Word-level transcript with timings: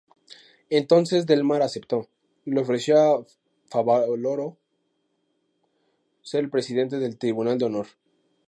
Entonces 0.71 1.27
Delmar 1.27 1.61
aceptó, 1.61 2.09
le 2.45 2.59
ofreció 2.61 2.97
a 3.19 3.23
Favaloro 3.67 4.57
ser 6.23 6.39
el 6.43 6.49
presidente 6.49 6.97
del 6.97 7.19
Tribunal 7.19 7.59
de 7.59 7.65
Honor. 7.65 7.85